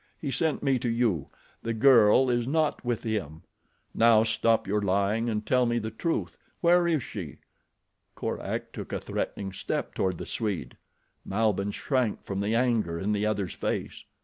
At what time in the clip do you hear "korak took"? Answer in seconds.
8.15-8.91